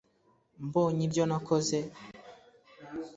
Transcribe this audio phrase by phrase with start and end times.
[0.65, 1.77] mbonye ibyo nakoze